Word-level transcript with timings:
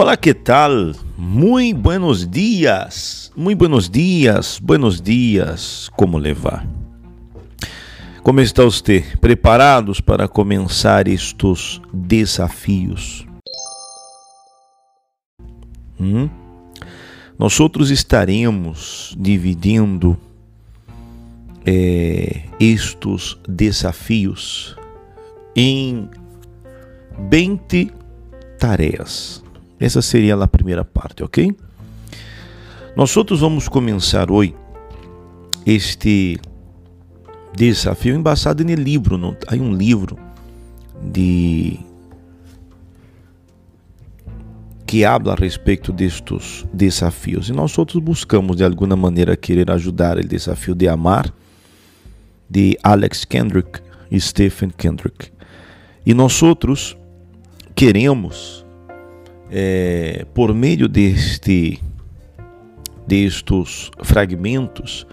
Olá, 0.00 0.16
que 0.16 0.32
tal? 0.32 0.92
Muito 1.16 1.80
buenos 1.80 2.24
dias, 2.24 3.32
muito 3.34 3.58
buenos 3.58 3.90
dias, 3.90 4.60
buenos 4.62 5.00
dias, 5.00 5.90
como 5.96 6.18
levar? 6.18 6.64
Como 8.22 8.40
está 8.40 8.62
você? 8.62 9.04
Preparados 9.20 10.00
para 10.00 10.28
começar 10.28 11.08
estes 11.08 11.80
desafios? 11.92 13.26
Hum? 15.98 16.30
Nós 17.36 17.58
outros 17.58 17.90
estaremos 17.90 19.16
dividindo 19.18 20.16
estes 22.60 23.36
desafios 23.48 24.76
em 25.56 26.08
20 27.28 27.90
tarefas. 28.60 29.47
Essa 29.80 30.02
seria 30.02 30.34
a 30.34 30.46
primeira 30.48 30.84
parte, 30.84 31.22
ok? 31.22 31.54
Nós 32.96 33.16
outros 33.16 33.40
vamos 33.40 33.68
começar 33.68 34.30
hoje 34.30 34.54
este 35.64 36.38
desafio 37.54 38.14
embasado 38.14 38.64
no 38.64 38.74
livro. 38.74 39.36
Há 39.46 39.54
um 39.54 39.72
livro 39.72 40.18
de 41.02 41.78
que 44.86 45.04
habla 45.04 45.34
a 45.34 45.36
respeito 45.36 45.92
destes 45.92 46.66
desafios. 46.72 47.50
E 47.50 47.52
nós 47.52 47.76
outros 47.76 48.02
buscamos 48.02 48.56
de 48.56 48.64
alguma 48.64 48.96
maneira 48.96 49.36
querer 49.36 49.70
ajudar 49.70 50.16
o 50.16 50.26
desafio 50.26 50.74
de 50.74 50.88
amar 50.88 51.32
de 52.48 52.78
Alex 52.82 53.24
Kendrick 53.24 53.80
e 54.10 54.18
Stephen 54.18 54.70
Kendrick. 54.70 55.30
E 56.06 56.14
nós 56.14 56.42
outros 56.42 56.96
queremos 57.74 58.64
é, 59.50 60.26
por 60.34 60.54
meio 60.54 60.88
deste 60.88 61.80
destes 63.06 63.90
fragmentos 64.02 65.06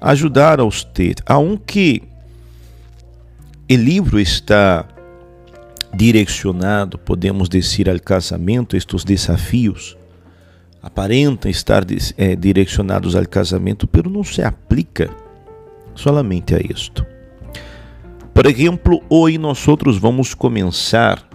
ajudar 0.00 0.60
a 0.60 0.64
você, 0.64 1.14
aunque 1.26 2.02
o 3.70 3.74
livro 3.74 4.18
está 4.18 4.86
direcionado, 5.94 6.98
podemos 6.98 7.48
dizer, 7.48 7.90
ao 7.90 8.00
casamento, 8.00 8.76
estes 8.76 9.04
desafios 9.04 9.96
aparentam 10.82 11.50
estar 11.50 11.84
é, 12.16 12.36
direcionados 12.36 13.16
ao 13.16 13.26
casamento, 13.26 13.86
mas 13.86 14.10
não 14.10 14.24
se 14.24 14.42
aplica 14.42 15.10
solamente 15.94 16.54
a 16.54 16.60
isto. 16.60 17.04
Por 18.32 18.46
exemplo, 18.46 19.02
hoje 19.08 19.36
nós 19.36 19.58
vamos 19.98 20.32
começar 20.32 21.28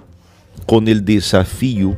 com 0.66 0.78
o 0.78 1.02
desafio 1.02 1.98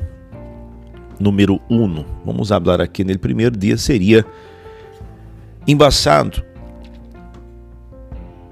número 1.20 1.60
1. 1.70 1.84
Um. 1.84 2.06
Vamos 2.26 2.50
falar 2.50 2.82
aqui 2.82 3.04
no 3.04 3.18
primeiro 3.18 3.58
dia 3.58 3.78
seria 3.78 4.26
embasado 5.68 6.44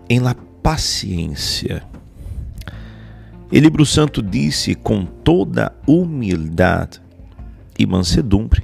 em 0.09 0.19
la 0.19 0.35
paciência. 0.61 1.83
O 3.51 3.55
livro 3.55 3.85
santo 3.85 4.21
disse 4.21 4.73
com 4.73 5.05
toda 5.05 5.71
humildade 5.87 7.01
e 7.77 7.85
mansedumbre, 7.85 8.63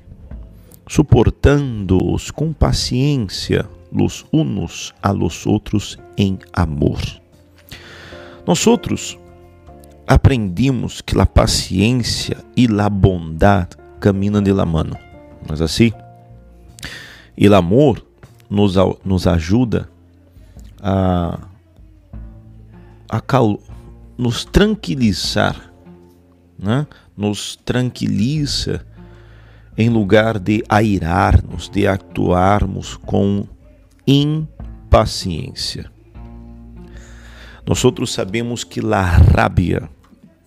suportando-os 0.88 2.32
com 2.32 2.52
paciência 2.52 3.70
los 3.92 4.26
unos 4.32 4.94
a 5.02 5.12
los 5.12 5.46
outros 5.46 5.98
em 6.18 6.40
amor. 6.54 7.00
Nós 8.46 8.66
outros 8.66 9.18
aprendimos 10.08 11.02
que 11.02 11.20
a 11.20 11.26
paciência 11.26 12.38
e 12.58 12.68
a 12.80 12.90
bondade 12.90 13.79
caminham 14.00 14.42
de 14.42 14.52
la 14.52 14.66
mano. 14.66 14.98
Mas 15.48 15.62
assim, 15.62 15.92
e 17.38 17.48
o 17.48 17.56
amor 17.56 18.06
nos, 18.50 18.76
nos 19.06 19.28
ajuda 19.28 19.90
a, 20.82 21.40
a 23.08 23.22
cal, 23.22 23.60
nos 24.18 24.44
tranquilizar, 24.44 25.72
né? 26.58 26.88
nos 27.16 27.56
tranquiliza 27.56 28.86
em 29.78 29.90
lugar 29.90 30.40
de 30.40 30.64
airar-nos, 30.68 31.70
de 31.70 31.88
actuarmos 31.88 32.98
com 32.98 33.48
impaciência. 34.06 35.90
Nós 37.66 37.86
outros 37.86 38.12
sabemos 38.12 38.64
que 38.64 38.82
a 38.94 39.02
rábia 39.02 39.90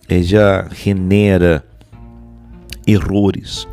já 0.09 0.67
genera 0.69 1.65
errores. 2.85 3.67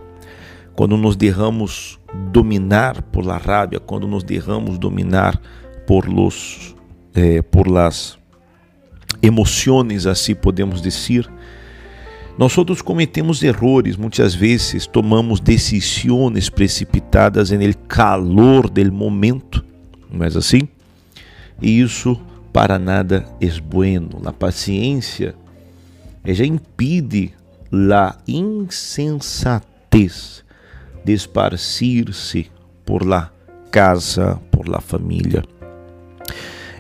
Quando 0.75 0.97
nos 0.97 1.17
derramos 1.17 2.01
dominar 2.33 3.03
por 3.03 3.25
la 3.25 3.39
rábia, 3.39 3.79
quando 3.81 4.07
nos 4.07 4.25
derramos 4.25 4.79
dominar 4.79 5.41
por 5.87 6.09
los 6.09 6.75
eh, 7.15 7.43
por 7.43 7.69
las 7.69 8.19
emoções, 9.23 10.07
assim 10.07 10.35
podemos 10.35 10.81
dizer, 10.81 11.29
nós 12.39 12.57
outros 12.57 12.81
cometemos 12.81 13.43
errores, 13.43 13.97
muitas 13.97 14.35
vezes 14.35 14.87
tomamos 14.87 15.41
decisões 15.41 16.49
precipitadas 16.49 17.51
no 17.51 17.77
calor 17.87 18.71
do 18.71 18.93
momento, 18.93 19.65
não 20.11 20.25
é 20.25 20.29
assim? 20.29 20.69
E 21.61 21.81
isso 21.81 22.19
para 22.53 22.79
nada 22.79 23.27
é 23.41 23.61
bueno. 23.61 24.23
A 24.25 24.33
paciência 24.33 25.35
já 26.25 26.45
impede 26.45 27.33
la 27.71 28.19
insensatez 28.27 29.65
de 31.05 31.15
esparcir-se 31.15 32.51
por 32.85 33.07
la 33.07 33.33
casa, 33.71 34.41
por 34.51 34.69
la 34.69 34.81
família. 34.81 35.45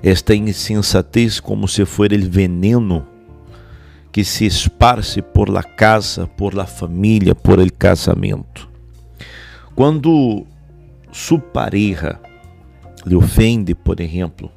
Esta 0.02 0.34
insensatez, 0.34 1.40
como 1.40 1.68
se 1.68 1.86
for 1.86 2.12
el 2.12 2.28
veneno 2.28 3.06
que 4.10 4.24
se 4.24 4.46
esparce 4.46 5.22
por 5.22 5.48
la 5.48 5.62
casa, 5.62 6.26
por 6.26 6.54
la 6.54 6.66
família, 6.66 7.34
por 7.34 7.60
el 7.60 7.72
casamento. 7.72 8.68
Quando 9.74 10.44
sua 11.12 11.38
pareja 11.38 12.20
lhe 13.04 13.14
ofende, 13.14 13.74
por 13.74 14.00
exemplo, 14.00 14.50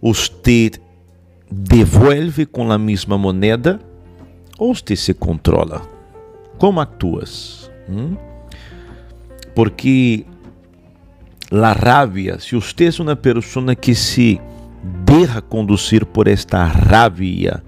você 0.00 0.70
devolve 1.50 2.46
com 2.46 2.70
a 2.70 2.78
mesma 2.78 3.18
moneda 3.18 3.80
ou 4.58 4.74
você 4.74 4.96
se 4.96 5.14
controla? 5.14 5.82
Como 6.58 6.80
atuas? 6.80 7.70
Hum? 7.88 8.16
Porque 9.54 10.26
a 11.50 11.72
rabia, 11.72 12.38
se 12.40 12.54
você 12.54 12.86
é 12.86 13.02
uma 13.02 13.16
pessoa 13.16 13.74
que 13.74 13.94
se 13.94 14.40
deixa 15.04 15.40
conduzir 15.40 16.04
por 16.04 16.26
esta 16.28 16.64
rabia, 16.64 17.62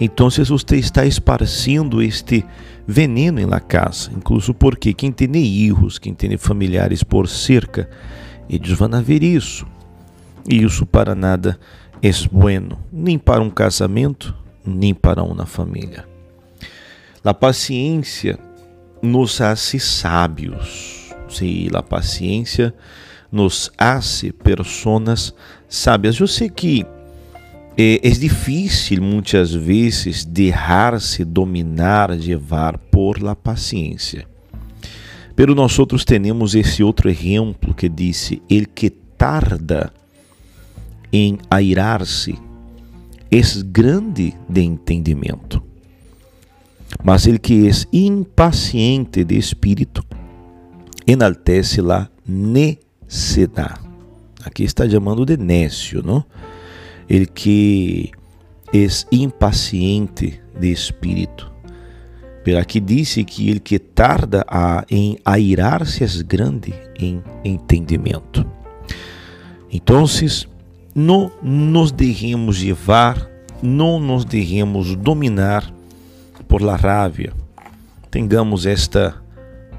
então 0.00 0.30
você 0.30 0.76
está 0.76 1.04
esparcindo 1.04 2.02
este 2.02 2.44
veneno 2.86 3.46
na 3.46 3.60
casa. 3.60 4.10
Incluso 4.16 4.54
porque 4.54 4.94
quem 4.94 5.12
tem 5.12 5.30
filhos, 5.32 5.98
quem 5.98 6.14
tem 6.14 6.36
familiares 6.36 7.02
por 7.02 7.28
cerca, 7.28 7.88
eles 8.48 8.70
vão 8.70 8.90
ver 9.02 9.22
isso. 9.22 9.66
E 10.48 10.62
isso 10.62 10.86
para 10.86 11.14
nada 11.14 11.58
é 12.02 12.10
bueno, 12.32 12.78
nem 12.90 13.18
para 13.18 13.42
um 13.42 13.50
casamento, 13.50 14.34
nem 14.64 14.94
para 14.94 15.22
uma 15.22 15.46
família. 15.46 16.06
A 17.24 17.34
paciência 17.34 18.38
nos 19.02 19.40
hace 19.40 19.78
sábios. 19.78 21.10
Sim, 21.28 21.68
a 21.74 21.82
paciência 21.82 22.74
nos 23.30 23.70
hace 23.78 24.32
personas 24.32 25.34
sábias. 25.68 26.18
Eu 26.18 26.26
sei 26.26 26.48
que 26.48 26.84
é, 27.76 28.00
é 28.06 28.10
difícil 28.10 29.02
muitas 29.02 29.52
vezes 29.54 30.24
deixar-se 30.24 31.24
dominar, 31.24 32.10
levar 32.10 32.76
por 32.78 33.22
la 33.22 33.36
paciência. 33.36 34.26
Pero 35.36 35.54
nós 35.54 35.78
outros 35.78 36.04
temos 36.04 36.54
esse 36.54 36.82
outro 36.82 37.08
exemplo 37.08 37.72
que 37.72 37.88
disse: 37.88 38.42
el 38.50 38.66
que 38.66 38.90
tarda 38.90 39.92
em 41.12 41.38
airar-se 41.50 42.38
é 43.30 43.40
grande 43.64 44.34
de 44.48 44.60
entendimento. 44.62 45.62
Mas 47.02 47.26
ele 47.26 47.38
que 47.38 47.68
é 47.68 47.72
impaciente 47.92 49.24
de 49.24 49.38
espírito 49.38 50.04
enaltece 51.06 51.80
la 51.80 52.08
necedade. 52.26 53.80
Aqui 54.44 54.64
está 54.64 54.88
chamando 54.88 55.24
de 55.24 55.36
nécio, 55.36 56.02
não? 56.02 56.24
Ele 57.08 57.26
que 57.26 58.10
é 58.72 58.86
impaciente 59.12 60.40
de 60.58 60.72
espírito. 60.72 61.50
Pero 62.42 62.58
aqui 62.58 62.80
disse 62.80 63.22
que 63.24 63.50
ele 63.50 63.60
que 63.60 63.78
tarda 63.78 64.44
a, 64.48 64.84
em 64.90 65.18
airar-se 65.24 66.04
é 66.04 66.22
grande 66.22 66.72
em 66.98 67.22
entendimento. 67.44 68.46
Então, 69.70 70.06
não 71.00 71.32
nos 71.42 71.90
deixemos 71.90 72.62
levar, 72.62 73.28
não 73.62 73.98
nos 73.98 74.24
deixemos 74.24 74.94
dominar 74.94 75.72
por 76.46 76.60
la 76.60 76.76
rabia, 76.76 77.32
Tengamos 78.10 78.66
esta 78.66 79.14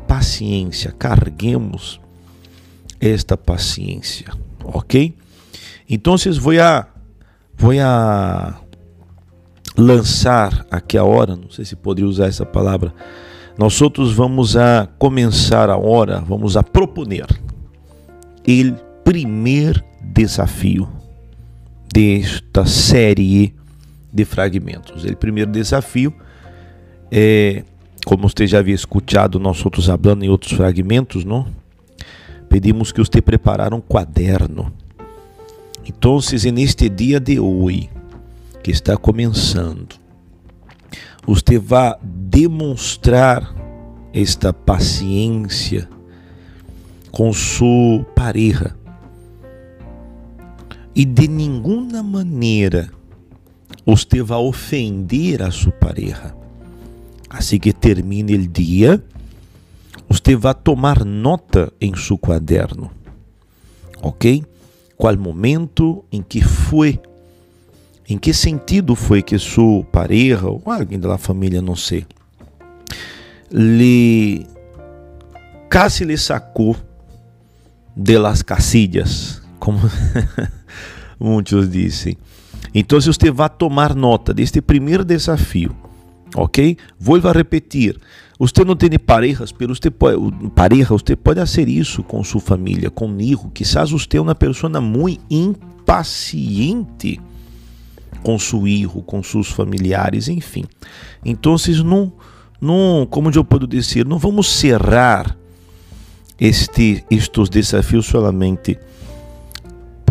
paciência, 0.08 0.94
carguemos 0.98 2.00
esta 2.98 3.36
paciência, 3.36 4.28
ok? 4.64 5.14
Então, 5.90 6.16
vou 6.40 6.54
a, 6.58 6.88
vou 7.58 7.74
a 7.78 8.58
lançar 9.78 10.66
aqui 10.72 10.98
a 10.98 11.04
hora, 11.04 11.36
não 11.36 11.50
sei 11.50 11.66
se 11.66 11.76
poderia 11.76 12.10
usar 12.10 12.28
essa 12.28 12.46
palavra. 12.46 12.94
Nós 13.58 13.82
outros 13.82 14.14
vamos 14.14 14.56
a 14.56 14.88
começar 14.98 15.70
a 15.70 15.76
hora, 15.78 16.22
vamos 16.22 16.56
a 16.56 16.64
proponer 16.64 17.28
o 18.48 18.74
primeiro 19.04 19.84
desafio 20.02 20.88
desta 21.94 22.66
série 22.66 23.54
de 24.12 24.26
fragmentos. 24.26 25.04
O 25.04 25.18
primeiro 25.18 25.52
desafio 25.52 26.14
é, 27.12 27.64
como 28.06 28.30
você 28.30 28.48
já 28.48 28.60
havia 28.60 28.74
escutado 28.74 29.40
nós 29.40 29.64
outros 29.64 29.86
falando 29.86 30.24
em 30.24 30.30
outros 30.30 30.54
fragmentos, 30.54 31.26
não? 31.26 31.46
Pedimos 32.50 32.92
que 32.92 33.00
você 33.00 33.22
preparar 33.22 33.74
um 33.74 33.82
quaderno. 33.82 34.74
Então, 35.86 36.20
neste 36.54 36.90
dia 36.90 37.20
de 37.20 37.40
hoje, 37.40 37.90
que 38.64 38.72
está 38.72 38.96
começando, 38.98 39.96
você 41.26 41.58
vai 41.60 41.96
demonstrar 42.02 43.54
esta 44.14 44.54
paciência 44.54 45.88
com 47.12 47.32
sua 47.34 48.04
pareja. 48.16 48.76
E 50.96 51.06
de 51.06 51.28
nenhuma 51.28 52.04
maneira 52.04 52.92
você 53.86 54.22
vai 54.22 54.38
ofender 54.38 55.42
a 55.42 55.52
sua 55.52 55.72
pareja. 55.72 56.36
Assim 57.30 57.60
que 57.60 57.72
termine 57.72 58.36
o 58.36 58.48
dia, 58.48 59.04
você 60.08 60.36
vai 60.36 60.54
tomar 60.54 61.06
nota 61.06 61.72
em 61.80 61.96
seu 61.96 62.18
caderno, 62.18 62.92
ok? 64.02 64.44
Qual 64.98 65.18
momento 65.18 66.04
em 66.12 66.22
que 66.22 66.42
foi, 66.42 67.00
em 68.08 68.18
que 68.18 68.34
sentido 68.34 68.96
foi 68.96 69.22
que 69.22 69.38
sua 69.40 69.84
pareja 69.86 70.48
ou 70.48 70.62
alguém 70.66 71.00
da 71.00 71.18
família, 71.18 71.62
não 71.62 71.76
sei, 71.76 72.06
lhe 73.50 74.46
casi 75.70 76.04
lhe 76.04 76.18
sacou 76.18 76.76
de 77.96 78.18
las 78.18 78.42
casillas, 78.42 79.42
como 79.58 79.80
muitos 81.22 81.70
dizem. 81.70 82.18
Então, 82.74 83.00
você 83.00 83.32
vai 83.32 83.50
tomar 83.50 83.96
nota 83.96 84.34
deste 84.34 84.62
primeiro 84.62 85.06
desafio, 85.06 85.76
ok? 86.36 86.78
Vou 87.00 87.20
repetir. 87.20 88.00
Você 88.40 88.66
não 88.66 88.76
tem 88.76 88.98
parejas, 88.98 89.52
pero 89.52 89.76
você 89.76 89.92
pode, 89.92 90.18
pareja, 90.56 90.90
você 90.90 91.16
pode 91.16 91.40
fazer 91.40 91.70
isso 91.70 92.02
com 92.02 92.24
sua 92.24 92.42
família, 92.42 92.90
comigo. 92.90 93.52
Quizás 93.54 93.92
você 93.92 94.18
é 94.18 94.22
uma 94.22 94.34
pessoa 94.34 94.82
muito 94.82 95.22
impaciente 95.30 97.20
com 98.24 98.40
seu 98.40 98.64
filho, 98.64 98.90
com 99.04 99.22
seus 99.22 99.50
familiares, 99.50 100.28
enfim. 100.28 100.64
Então, 101.24 101.56
não, 101.86 102.12
não, 102.60 103.08
como 103.10 103.30
eu 103.30 103.44
posso 103.44 103.68
dizer, 103.68 104.06
não 104.06 104.18
vamos 104.18 104.48
cerrar 104.48 105.38
este, 106.40 107.04
estes 107.12 107.50
desafios 107.50 108.08
solamente 108.08 108.80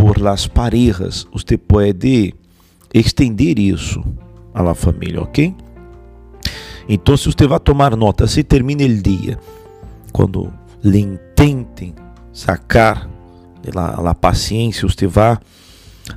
por 0.01 0.19
las 0.19 0.49
parejas. 0.49 1.27
Você 1.31 1.59
pode 1.59 2.35
estender 2.95 3.59
isso 3.59 4.03
à 4.55 4.63
la 4.63 4.75
família, 4.75 5.21
ok? 5.21 5.55
Então, 6.89 7.17
se 7.19 7.27
você 7.27 7.47
vai 7.47 7.61
tomar 7.61 7.95
nota, 7.95 8.27
se 8.27 8.43
termina 8.43 8.83
o 8.83 9.03
dia, 9.03 9.39
quando 10.11 10.51
lhe 10.83 10.99
intentem 10.99 11.95
sacar 12.33 13.09
a, 13.77 14.11
a 14.11 14.15
paciência, 14.15 14.89
você 14.89 15.07
vai 15.07 15.39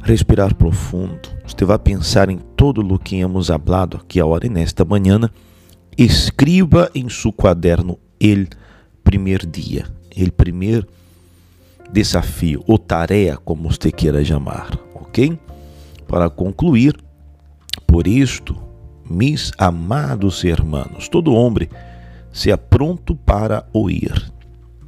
respirar 0.02 0.56
profundo, 0.56 1.30
você 1.46 1.66
vai 1.66 1.78
pensar 1.78 2.30
em 2.30 2.38
todo 2.56 2.82
o 2.82 2.98
que 2.98 3.18
hemos 3.18 3.52
hablado 3.52 3.98
aqui 3.98 4.22
agora 4.22 4.48
e 4.48 4.50
nesta 4.50 4.86
manhã, 4.86 5.20
escreva 5.98 6.90
em 6.96 7.10
seu 7.10 7.34
caderno 7.34 8.00
el 8.20 8.48
primeiro 9.04 9.46
dia, 9.46 9.86
el 10.16 10.32
primeiro 10.32 10.88
desafio, 11.92 12.64
ou 12.68 12.78
tarefa, 12.78 13.38
como 13.38 13.70
você 13.70 13.92
queira 13.92 14.24
chamar, 14.24 14.78
ok? 14.94 15.38
Para 16.08 16.30
concluir, 16.30 16.96
por 17.86 18.08
isto, 18.08 18.56
mis 19.10 19.52
amados 19.58 20.44
hermanos, 20.44 21.08
todo 21.08 21.34
homem 21.34 21.70
seja 22.32 22.58
pronto 22.58 23.16
para 23.16 23.68
ouvir, 23.72 24.32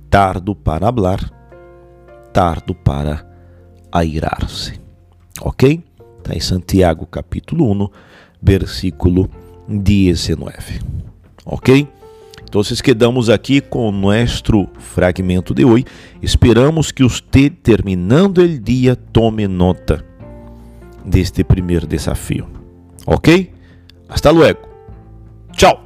tardo 0.10 0.56
para 0.56 0.88
hablar, 0.88 1.32
tardo 2.34 2.74
para 2.74 3.26
airar-se. 3.92 4.80
Ok? 5.42 5.84
Está 6.18 6.34
em 6.34 6.40
Santiago 6.40 7.06
capítulo 7.06 7.70
1, 7.72 7.92
versículo 8.42 9.30
19. 9.68 10.80
Ok? 11.46 11.88
Então, 12.56 12.64
quedamos 12.82 13.30
aqui 13.30 13.60
com 13.60 13.92
nosso 13.92 14.70
fragmento 14.80 15.54
de 15.54 15.66
hoje. 15.66 15.84
Esperamos 16.22 16.90
que 16.90 17.04
você, 17.04 17.50
terminando 17.50 18.38
o 18.38 18.48
dia, 18.58 18.96
tome 18.96 19.46
nota 19.46 20.06
deste 21.04 21.44
primeiro 21.44 21.86
desafio. 21.86 22.48
Ok? 23.06 23.52
Hasta 24.08 24.32
luego. 24.32 24.62
Chao. 25.58 25.85